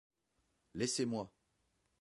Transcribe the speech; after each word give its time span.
Laissez-moi! 0.73 1.31